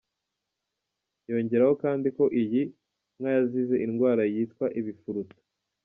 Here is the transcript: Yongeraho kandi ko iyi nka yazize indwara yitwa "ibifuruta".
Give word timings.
Yongeraho 1.29 1.73
kandi 1.83 2.07
ko 2.17 2.23
iyi 2.41 2.61
nka 3.19 3.29
yazize 3.37 3.75
indwara 3.85 4.21
yitwa 4.33 4.65
"ibifuruta". 4.79 5.37